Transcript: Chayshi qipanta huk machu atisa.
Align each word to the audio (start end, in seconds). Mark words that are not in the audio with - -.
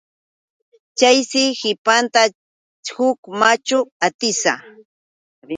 Chayshi 0.97 1.43
qipanta 1.59 2.21
huk 2.95 3.19
machu 3.39 3.79
atisa. 4.05 4.53